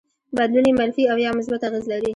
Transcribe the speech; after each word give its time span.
بدلون 0.37 0.65
يې 0.67 0.73
منفي 0.79 1.03
او 1.11 1.17
يا 1.25 1.31
مثبت 1.39 1.61
اغېز 1.67 1.85
لري. 1.91 2.09